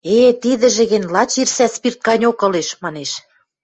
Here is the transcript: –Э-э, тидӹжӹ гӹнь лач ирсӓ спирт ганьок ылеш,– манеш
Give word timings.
–Э-э, 0.17 0.31
тидӹжӹ 0.43 0.83
гӹнь 0.91 1.07
лач 1.13 1.31
ирсӓ 1.41 1.67
спирт 1.75 1.99
ганьок 2.07 2.39
ылеш,– 2.47 2.69
манеш 2.83 3.11